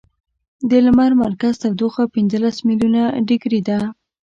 [0.69, 3.79] د لمر مرکز تودوخه پنځلس ملیونه ډګري ده.